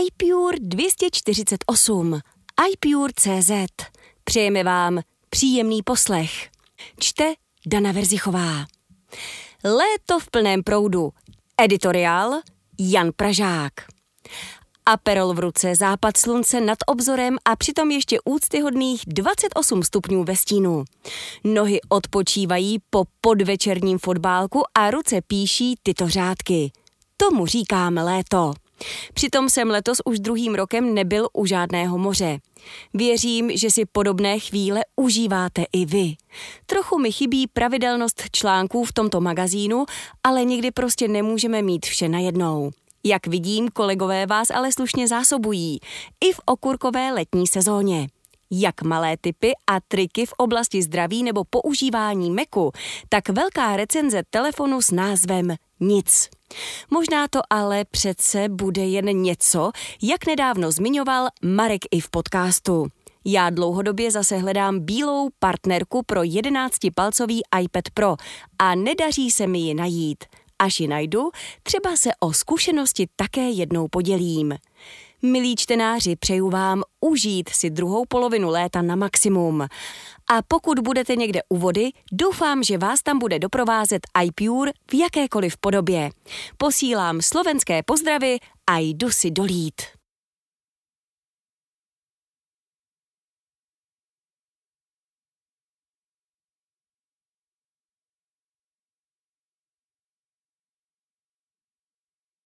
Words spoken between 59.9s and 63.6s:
jak nedávno zmiňoval Marek i v podcastu. Já